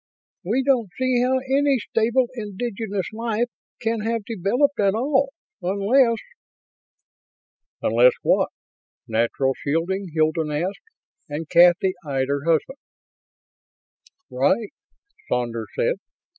[0.43, 5.31] "We don't see how any stable indigenous life can have developed at all,
[5.61, 6.17] unless..."
[7.83, 8.49] "Unless what?
[9.07, 10.81] Natural shielding?" Hilton asked,
[11.29, 12.79] and Kathy eyed her husband.
[14.31, 14.71] "Right,"
[15.29, 15.97] Saunders said.